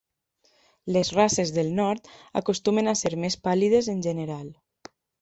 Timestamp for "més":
3.27-3.41